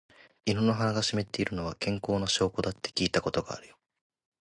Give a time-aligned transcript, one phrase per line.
[0.47, 3.77] 犬の鼻が湿っているのは、健康な証拠だって聞いたことあるよ。